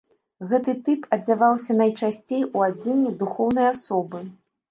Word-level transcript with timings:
Гэты 0.51 0.73
тып 0.87 1.01
адзяваўся 1.17 1.75
найчасцей 1.81 2.41
у 2.55 2.65
адзенне 2.69 3.13
духоўнай 3.21 3.67
асобы. 3.75 4.25